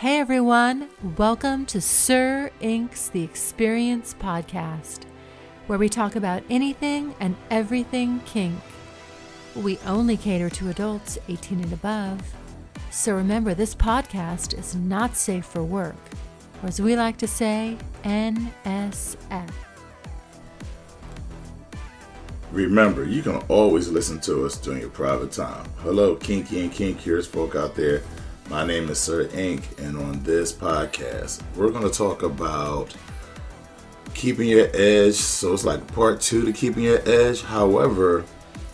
[0.00, 5.04] Hey everyone, welcome to Sir Inq's The Experience podcast,
[5.68, 8.60] where we talk about anything and everything kink.
[9.54, 12.20] We only cater to adults 18 and above.
[12.90, 15.96] So remember, this podcast is not safe for work,
[16.62, 19.50] or as we like to say, NSF.
[22.52, 25.66] Remember, you can always listen to us during your private time.
[25.78, 28.02] Hello, kinky and kinkiers folk out there.
[28.48, 32.94] My name is Sir Inq, and on this podcast, we're going to talk about
[34.14, 35.14] keeping your edge.
[35.16, 37.42] So it's like part two to keeping your edge.
[37.42, 38.24] However,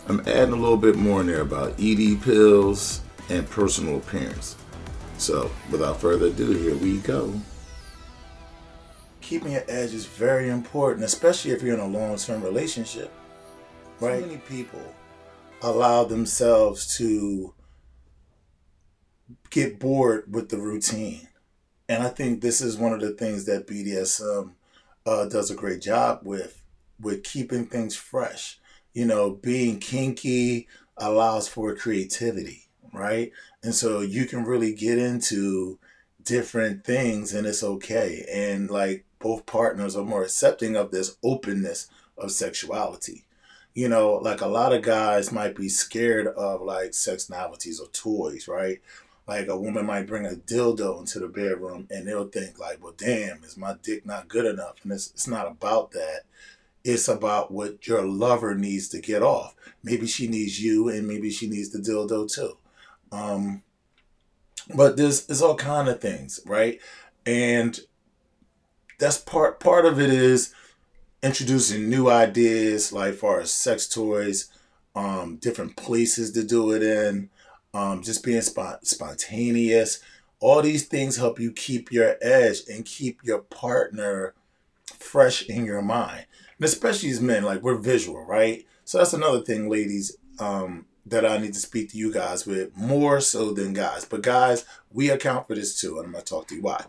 [0.07, 4.57] I'm adding a little bit more in there about ED pills and personal appearance.
[5.17, 7.33] So without further ado, here we go.
[9.21, 13.11] Keeping your edge is very important, especially if you're in a long term relationship.
[13.99, 14.21] Right?
[14.21, 14.83] many people
[15.63, 17.53] allow themselves to
[19.49, 21.27] get bored with the routine.
[21.89, 24.51] And I think this is one of the things that BDSM
[25.05, 26.61] uh, does a great job with,
[26.99, 28.59] with keeping things fresh.
[28.93, 33.31] You know, being kinky allows for creativity, right?
[33.63, 35.79] And so you can really get into
[36.23, 38.25] different things and it's okay.
[38.31, 43.25] And like both partners are more accepting of this openness of sexuality.
[43.73, 47.87] You know, like a lot of guys might be scared of like sex novelties or
[47.87, 48.79] toys, right?
[49.27, 52.93] Like a woman might bring a dildo into the bedroom and they'll think like, well,
[52.97, 54.75] damn, is my dick not good enough?
[54.83, 56.21] And it's, it's not about that.
[56.83, 59.55] It's about what your lover needs to get off.
[59.83, 62.57] Maybe she needs you and maybe she needs the dildo too.
[63.13, 63.63] Um,
[64.75, 66.81] but there's, there's all kind of things, right?
[67.25, 67.79] And
[68.99, 70.53] that's part, part of it is
[71.21, 74.49] introducing new ideas, like far as sex toys,
[74.95, 77.29] um, different places to do it in,
[77.73, 79.99] um, just being spont- spontaneous.
[80.39, 84.33] All these things help you keep your edge and keep your partner
[84.99, 86.25] fresh in your mind.
[86.57, 88.65] And especially as men, like we're visual, right?
[88.85, 92.75] So that's another thing, ladies, um, that I need to speak to you guys with
[92.77, 94.05] more so than guys.
[94.05, 96.85] But guys, we account for this too, and I'm gonna talk to you why.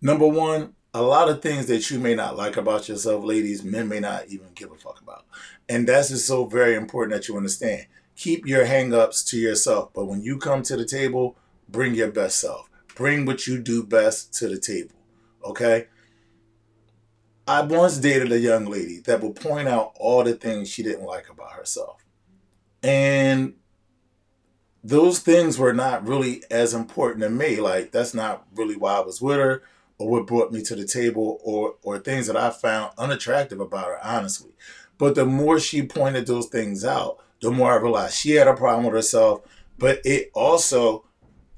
[0.00, 3.88] Number one, a lot of things that you may not like about yourself, ladies, men
[3.88, 5.24] may not even give a fuck about.
[5.68, 7.86] And that's just so very important that you understand
[8.16, 9.90] keep your hangups to yourself.
[9.94, 11.36] But when you come to the table,
[11.68, 12.68] bring your best self.
[12.94, 14.94] Bring what you do best to the table.
[15.44, 15.86] Okay?
[17.46, 21.04] I once dated a young lady that would point out all the things she didn't
[21.04, 22.04] like about herself.
[22.82, 23.54] And
[24.84, 27.60] those things were not really as important to me.
[27.60, 29.62] Like, that's not really why I was with her
[29.98, 33.86] or what brought me to the table or, or things that I found unattractive about
[33.86, 34.52] her, honestly.
[34.98, 38.54] But the more she pointed those things out, the more I realized she had a
[38.54, 39.42] problem with herself,
[39.76, 41.04] but it also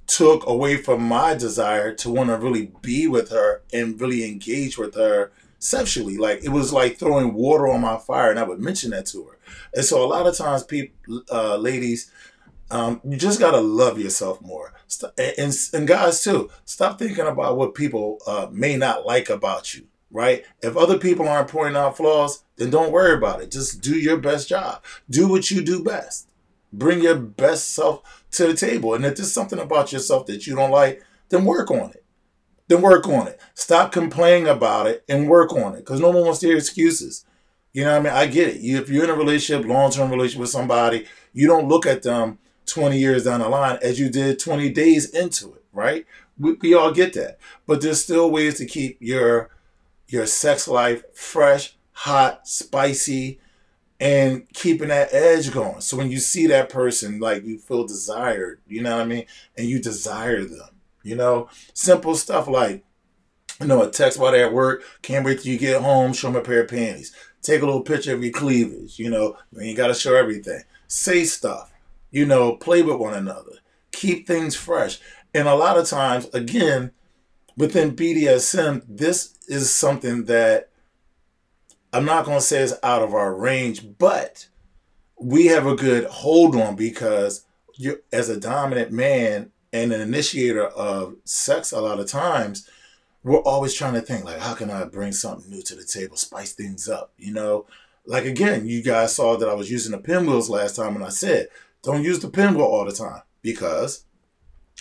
[0.06, 4.76] took away from my desire to want to really be with her and really engage
[4.76, 6.16] with her sexually.
[6.16, 9.24] Like it was like throwing water on my fire, and I would mention that to
[9.24, 9.38] her.
[9.74, 12.10] And so a lot of times, people, uh, ladies,
[12.70, 14.72] um, you just gotta love yourself more,
[15.18, 16.50] and, and guys too.
[16.64, 20.44] Stop thinking about what people uh, may not like about you right?
[20.62, 23.50] If other people aren't pointing out flaws, then don't worry about it.
[23.50, 24.82] Just do your best job.
[25.10, 26.30] Do what you do best.
[26.72, 28.94] Bring your best self to the table.
[28.94, 32.04] And if there's something about yourself that you don't like, then work on it.
[32.68, 33.40] Then work on it.
[33.54, 35.78] Stop complaining about it and work on it.
[35.78, 37.26] Because no one wants to hear excuses.
[37.72, 38.12] You know what I mean?
[38.12, 38.60] I get it.
[38.60, 42.04] You, if you're in a relationship, long term relationship with somebody, you don't look at
[42.04, 46.06] them 20 years down the line as you did 20 days into it, right?
[46.38, 47.38] We, we all get that.
[47.66, 49.50] But there's still ways to keep your
[50.14, 53.40] your sex life fresh, hot, spicy,
[53.98, 55.80] and keeping that edge going.
[55.80, 59.26] So when you see that person, like you feel desired, you know what I mean?
[59.58, 60.68] And you desire them,
[61.02, 61.48] you know?
[61.74, 62.84] Simple stuff like,
[63.60, 66.28] you know, a text while they're at work, can't wait till you get home, show
[66.28, 67.14] them a pair of panties.
[67.42, 70.62] Take a little picture of your cleavage, you know, you ain't got to show everything.
[70.86, 71.72] Say stuff,
[72.10, 73.52] you know, play with one another.
[73.92, 75.00] Keep things fresh.
[75.34, 76.92] And a lot of times, again,
[77.56, 80.70] within BDSM, this is something that
[81.92, 84.48] I'm not going to say is out of our range, but
[85.20, 87.46] we have a good hold on because
[87.76, 92.68] you as a dominant man and an initiator of sex a lot of times
[93.22, 96.16] we're always trying to think like how can i bring something new to the table
[96.16, 97.66] spice things up you know?
[98.06, 101.08] Like again you guys saw that i was using the pinwheels last time and i
[101.08, 101.48] said
[101.82, 104.04] don't use the pinwheel all the time because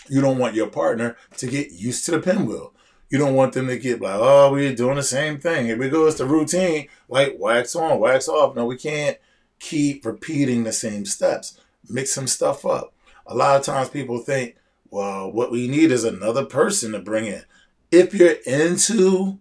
[0.08, 2.72] you don't want your partner to get used to the pinwheel.
[3.10, 5.66] You don't want them to get like, oh, we're doing the same thing.
[5.66, 6.06] Here we go.
[6.06, 6.88] It's the routine.
[7.08, 8.56] Like wax on, wax off.
[8.56, 9.18] No, we can't
[9.58, 11.60] keep repeating the same steps.
[11.88, 12.92] Mix some stuff up.
[13.26, 14.56] A lot of times people think,
[14.90, 17.42] well, what we need is another person to bring in.
[17.90, 19.38] If you're into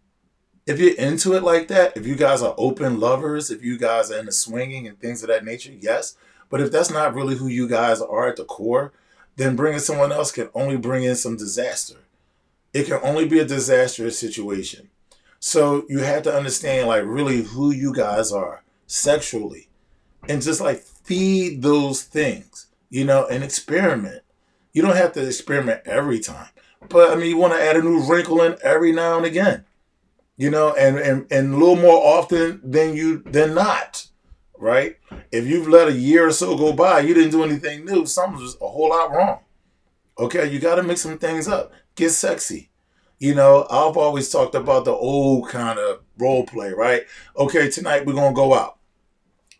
[0.65, 4.11] if you're into it like that, if you guys are open lovers, if you guys
[4.11, 6.15] are into swinging and things of that nature, yes.
[6.49, 8.93] But if that's not really who you guys are at the core,
[9.35, 11.97] then bringing someone else can only bring in some disaster.
[12.73, 14.89] It can only be a disastrous situation.
[15.39, 19.69] So you have to understand, like, really who you guys are sexually
[20.29, 24.23] and just like feed those things, you know, and experiment.
[24.71, 26.49] You don't have to experiment every time,
[26.89, 29.65] but I mean, you want to add a new wrinkle in every now and again,
[30.37, 34.07] you know, and and and a little more often than you than not,
[34.57, 34.97] right?
[35.33, 38.05] If you've let a year or so go by, you didn't do anything new.
[38.05, 39.39] Something's just a whole lot wrong.
[40.19, 41.73] Okay, you got to mix some things up.
[41.95, 42.69] Get sexy.
[43.17, 47.05] You know, I've always talked about the old kind of role play, right?
[47.35, 48.77] Okay, tonight we're gonna go out.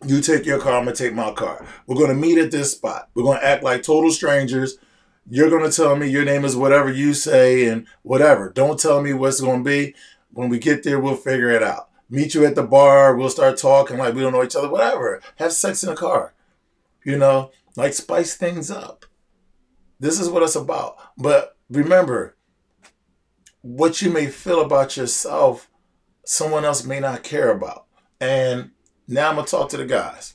[0.06, 1.66] You take your car, I'm gonna take my car.
[1.88, 3.08] We're gonna meet at this spot.
[3.14, 4.78] We're gonna act like total strangers.
[5.28, 8.50] You're gonna tell me your name is whatever you say and whatever.
[8.50, 9.96] Don't tell me what's gonna be.
[10.30, 11.88] When we get there, we'll figure it out.
[12.10, 13.16] Meet you at the bar.
[13.16, 14.68] We'll start talking like we don't know each other.
[14.68, 15.20] Whatever.
[15.36, 16.34] Have sex in the car.
[17.04, 19.04] You know, like spice things up.
[20.00, 20.96] This is what it's about.
[21.16, 22.36] But remember,
[23.62, 25.70] what you may feel about yourself,
[26.24, 27.86] someone else may not care about.
[28.20, 28.72] And
[29.08, 30.34] now I'm gonna talk to the guys.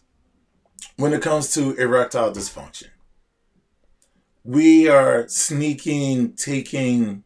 [0.95, 2.87] When it comes to erectile dysfunction,
[4.43, 7.23] we are sneaking, taking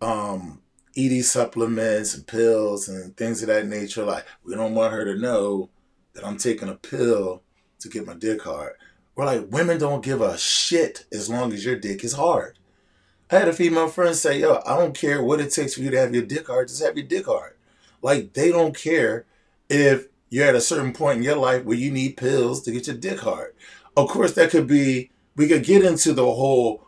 [0.00, 0.61] um,
[0.96, 4.04] ED supplements and pills and things of that nature.
[4.04, 5.70] Like we don't want her to know
[6.14, 7.42] that I'm taking a pill
[7.80, 8.74] to get my dick hard.
[9.14, 12.58] We're like, women don't give a shit as long as your dick is hard.
[13.30, 15.90] I had a female friend say, yo, I don't care what it takes for you
[15.90, 17.54] to have your dick hard, just have your dick hard.
[18.02, 19.24] Like they don't care
[19.68, 22.86] if you're at a certain point in your life where you need pills to get
[22.86, 23.54] your dick hard.
[23.96, 26.86] Of course, that could be, we could get into the whole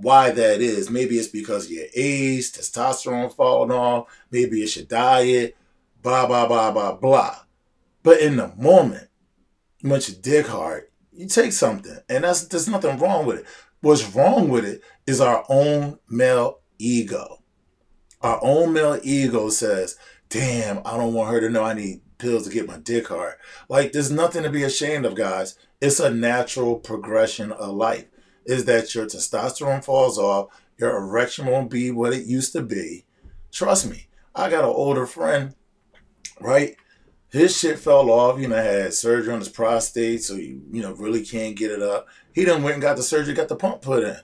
[0.00, 0.90] why that is.
[0.90, 5.56] Maybe it's because your age, testosterone falling off, maybe it's your diet,
[6.02, 7.36] blah, blah, blah, blah, blah.
[8.02, 9.08] But in the moment,
[9.82, 11.98] once you dick hard, you take something.
[12.08, 13.46] And that's there's nothing wrong with it.
[13.80, 17.42] What's wrong with it is our own male ego.
[18.22, 19.96] Our own male ego says,
[20.28, 23.34] damn, I don't want her to know I need pills to get my dick hard.
[23.68, 25.56] Like, there's nothing to be ashamed of, guys.
[25.80, 28.06] It's a natural progression of life.
[28.50, 33.04] Is that your testosterone falls off, your erection won't be what it used to be.
[33.52, 35.54] Trust me, I got an older friend,
[36.40, 36.74] right?
[37.28, 40.94] His shit fell off, you know, had surgery on his prostate, so you, you know,
[40.94, 42.08] really can't get it up.
[42.34, 44.18] He done went and got the surgery, got the pump put in.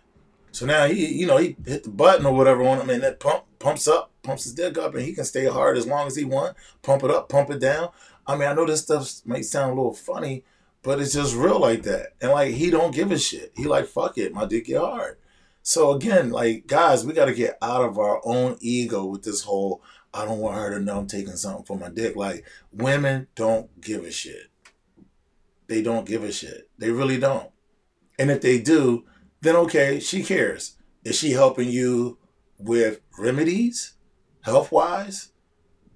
[0.51, 3.21] So now he, you know, he hit the button or whatever on him, and that
[3.21, 6.17] pump pumps up, pumps his dick up, and he can stay hard as long as
[6.17, 6.57] he want.
[6.83, 7.91] Pump it up, pump it down.
[8.27, 10.43] I mean, I know this stuff might sound a little funny,
[10.87, 12.11] but it's just real like that.
[12.21, 13.53] And like he don't give a shit.
[13.57, 15.19] He like fuck it, my dick get hard.
[15.63, 19.43] So again, like guys, we got to get out of our own ego with this
[19.43, 19.83] whole.
[20.15, 22.15] I don't want her to know I'm taking something for my dick.
[22.15, 24.47] Like women don't give a shit.
[25.67, 26.71] They don't give a shit.
[26.79, 27.51] They really don't.
[28.17, 29.07] And if they do,
[29.41, 30.77] then okay, she cares.
[31.03, 32.19] Is she helping you
[32.59, 33.95] with remedies,
[34.43, 35.33] health wise,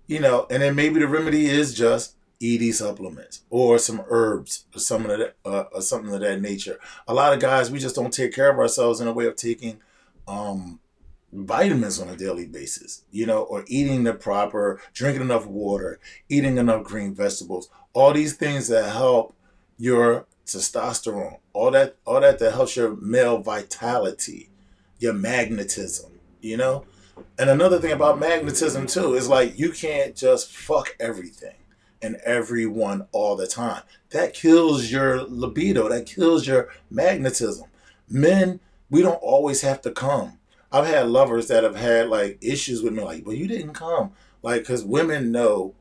[0.09, 4.81] you know, and then maybe the remedy is just ED supplements or some herbs or
[4.81, 6.79] some of that, uh, or something of that nature.
[7.07, 9.37] A lot of guys, we just don't take care of ourselves in a way of
[9.37, 9.81] taking
[10.27, 10.81] um,
[11.33, 16.57] vitamins on a daily basis, you know, or eating the proper, drinking enough water, eating
[16.57, 19.35] enough green vegetables, all these things that help
[19.79, 24.49] your testosterone, all that, all that that helps your male vitality,
[24.99, 26.85] your magnetism, you know?
[27.39, 31.55] And another thing about magnetism too is like you can't just fuck everything
[32.03, 33.83] and everyone all the time.
[34.11, 37.69] That kills your libido, that kills your magnetism.
[38.09, 40.39] Men, we don't always have to come.
[40.73, 44.13] I've had lovers that have had like issues with me, like, well, you didn't come.
[44.43, 45.75] Like, because women know,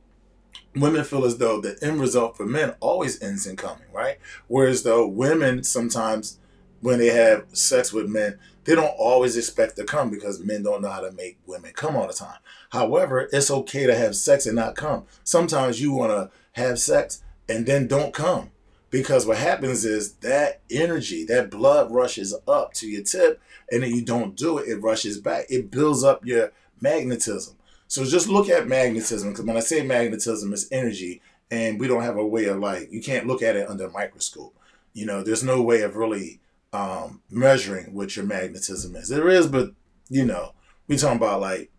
[0.76, 4.18] women feel as though the end result for men always ends in coming, right?
[4.48, 6.40] Whereas though women sometimes,
[6.82, 10.84] when they have sex with men, they don't always expect to come because men don't
[10.84, 12.38] know how to make women come all the time.
[12.70, 15.06] However, it's okay to have sex and not come.
[15.24, 18.52] Sometimes you want to have sex and then don't come
[18.92, 23.90] because what happens is that energy, that blood rushes up to your tip and then
[23.90, 25.48] you don't do it, it rushes back.
[25.50, 27.56] It builds up your magnetism.
[27.88, 32.04] So just look at magnetism because when I say magnetism, it's energy and we don't
[32.04, 34.56] have a way of like, you can't look at it under a microscope.
[34.94, 36.40] You know, there's no way of really
[36.74, 39.10] um, measuring what your magnetism is.
[39.10, 39.72] There is, but
[40.10, 40.54] you know,
[40.88, 41.72] we talking about like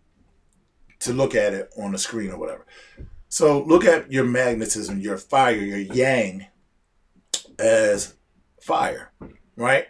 [1.00, 2.66] to look at it on the screen or whatever.
[3.28, 6.46] So look at your magnetism, your fire, your yang
[7.58, 8.14] as
[8.60, 9.12] fire,
[9.56, 9.86] right?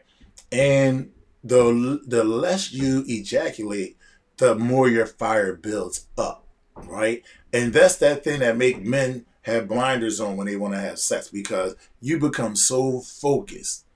[0.52, 3.96] And the the less you ejaculate,
[4.36, 7.22] the more your fire builds up, right?
[7.52, 10.98] And that's that thing that make men have blinders on when they want to have
[10.98, 13.86] sex because you become so focused.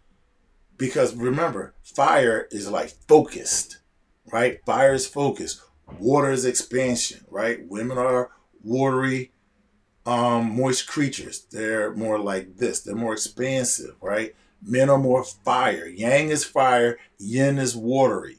[0.76, 3.78] Because remember, fire is like focused,
[4.32, 4.58] right?
[4.66, 5.60] Fire is focused.
[5.98, 7.66] Water is expansion, right?
[7.68, 8.30] Women are
[8.62, 9.32] watery,
[10.06, 11.46] um, moist creatures.
[11.50, 12.80] They're more like this.
[12.80, 14.34] They're more expansive, right?
[14.62, 15.86] Men are more fire.
[15.86, 16.98] Yang is fire.
[17.18, 18.38] Yin is watery,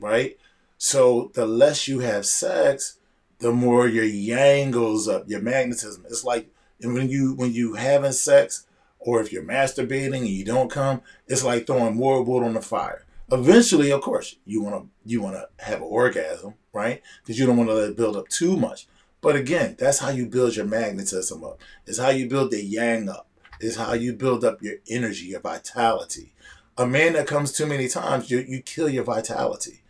[0.00, 0.38] right?
[0.78, 2.98] So the less you have sex,
[3.38, 6.04] the more your yang goes up, your magnetism.
[6.06, 6.48] It's like
[6.82, 8.66] when you when you having sex,
[9.00, 12.60] or if you're masturbating and you don't come, it's like throwing more wood on the
[12.60, 13.06] fire.
[13.32, 17.02] Eventually, of course, you want to you want to have an orgasm, right?
[17.22, 18.86] Because you don't want to let it build up too much.
[19.20, 21.60] But again, that's how you build your magnetism up.
[21.86, 23.28] It's how you build the yang up.
[23.60, 26.32] It's how you build up your energy, your vitality.
[26.78, 29.82] A man that comes too many times, you, you kill your vitality,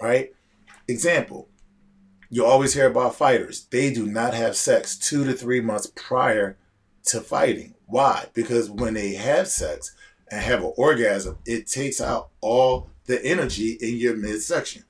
[0.00, 0.32] right?
[0.86, 1.48] Example,
[2.30, 3.66] you always hear about fighters.
[3.70, 6.56] They do not have sex two to three months prior
[7.06, 7.74] to fighting.
[7.86, 8.26] Why?
[8.34, 9.94] Because when they have sex
[10.30, 14.84] and have an orgasm, it takes out all the energy in your midsection.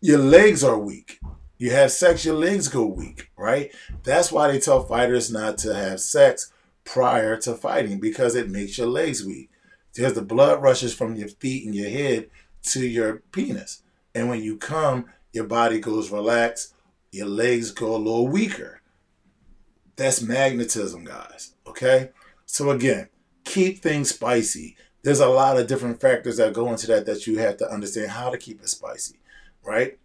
[0.00, 1.20] Your legs are weak
[1.60, 3.70] you have sex, your legs go weak, right?
[4.02, 6.50] That's why they tell fighters not to have sex
[6.84, 9.50] prior to fighting because it makes your legs weak.
[9.94, 12.30] Because the blood rushes from your feet and your head
[12.70, 13.82] to your penis.
[14.14, 15.04] And when you come,
[15.34, 16.72] your body goes relaxed,
[17.12, 18.79] your legs go a little weaker.
[20.00, 21.52] That's magnetism, guys.
[21.66, 22.08] Okay?
[22.46, 23.10] So again,
[23.44, 24.78] keep things spicy.
[25.02, 28.12] There's a lot of different factors that go into that that you have to understand
[28.12, 29.20] how to keep it spicy,
[29.62, 29.98] right?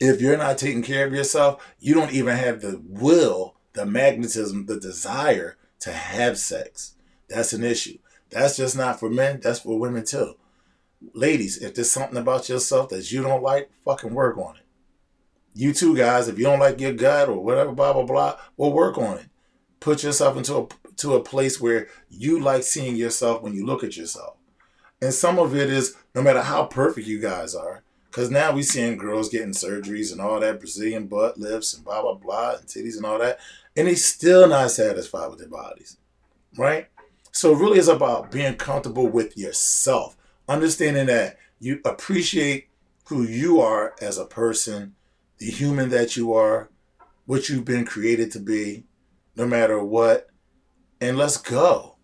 [0.00, 4.64] if you're not taking care of yourself, you don't even have the will, the magnetism,
[4.64, 6.94] the desire to have sex.
[7.28, 7.98] That's an issue.
[8.30, 10.36] That's just not for men, that's for women too.
[11.12, 14.62] Ladies, if there's something about yourself that you don't like, fucking work on it.
[15.60, 18.72] You too, guys, if you don't like your gut or whatever, blah, blah, blah, we'll
[18.72, 19.26] work on it.
[19.78, 23.84] Put yourself into a, to a place where you like seeing yourself when you look
[23.84, 24.38] at yourself.
[25.02, 28.62] And some of it is no matter how perfect you guys are, because now we
[28.62, 32.66] seeing girls getting surgeries and all that Brazilian butt lifts and blah, blah, blah, and
[32.66, 33.38] titties and all that.
[33.76, 35.98] And they still not satisfied with their bodies.
[36.56, 36.88] Right?
[37.32, 40.16] So really it's about being comfortable with yourself.
[40.48, 42.68] Understanding that you appreciate
[43.08, 44.94] who you are as a person,
[45.40, 46.70] the human that you are,
[47.26, 48.84] what you've been created to be,
[49.34, 50.28] no matter what.
[51.00, 51.96] And let's go.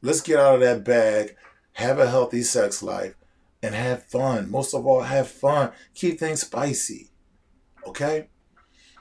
[0.00, 1.34] Let's get out of that bag,
[1.72, 3.14] have a healthy sex life,
[3.62, 4.50] and have fun.
[4.50, 5.72] Most of all, have fun.
[5.94, 7.10] Keep things spicy.
[7.84, 8.28] Okay?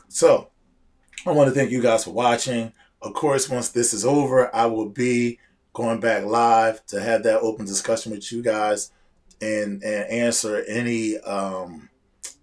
[0.08, 0.50] So,
[1.26, 2.74] I want to thank you guys for watching.
[3.02, 5.40] Of course, once this is over, I will be
[5.74, 8.92] going back live to have that open discussion with you guys
[9.40, 11.90] and, and answer any um,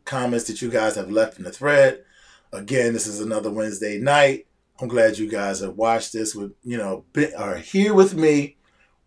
[0.04, 2.04] comments that you guys have left in the thread.
[2.52, 4.46] Again, this is another Wednesday night.
[4.80, 7.04] I'm glad you guys have watched this with, you know,
[7.36, 8.56] are here with me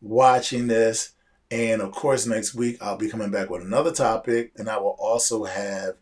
[0.01, 1.13] watching this
[1.49, 4.97] and of course, next week I'll be coming back with another topic, and I will
[4.99, 5.95] also have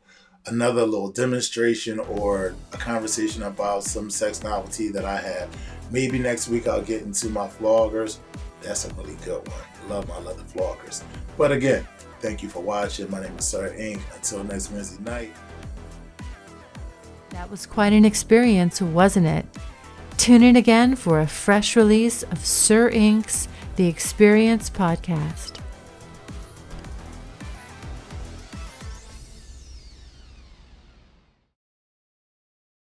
[0.47, 5.49] another little demonstration or a conversation about some sex novelty that I have.
[5.91, 8.17] Maybe next week I'll get into my floggers.
[8.61, 9.74] That's a really good one.
[9.87, 11.03] Love my leather floggers.
[11.37, 11.87] But again,
[12.19, 13.09] thank you for watching.
[13.09, 14.01] My name is Sir Inq.
[14.15, 15.31] Until next Wednesday night.
[17.29, 19.45] That was quite an experience, wasn't it?
[20.17, 25.59] Tune in again for a fresh release of Sir Inq's the Experience Podcast.